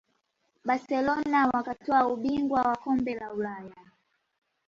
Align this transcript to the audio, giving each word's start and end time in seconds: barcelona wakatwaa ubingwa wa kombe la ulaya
barcelona 0.65 1.47
wakatwaa 1.53 2.07
ubingwa 2.07 2.61
wa 2.61 2.75
kombe 2.77 3.15
la 3.15 3.33
ulaya 3.33 3.91